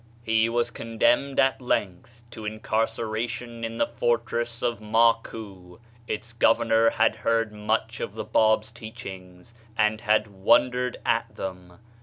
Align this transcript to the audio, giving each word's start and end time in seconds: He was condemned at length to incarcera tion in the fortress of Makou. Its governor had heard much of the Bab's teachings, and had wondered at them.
He 0.23 0.49
was 0.49 0.71
condemned 0.71 1.39
at 1.39 1.61
length 1.61 2.23
to 2.31 2.41
incarcera 2.41 3.29
tion 3.29 3.63
in 3.63 3.77
the 3.77 3.85
fortress 3.85 4.63
of 4.63 4.79
Makou. 4.79 5.79
Its 6.07 6.33
governor 6.33 6.89
had 6.89 7.17
heard 7.17 7.53
much 7.53 7.99
of 7.99 8.15
the 8.15 8.23
Bab's 8.25 8.71
teachings, 8.71 9.53
and 9.77 10.01
had 10.01 10.25
wondered 10.25 10.97
at 11.05 11.35
them. 11.35 11.77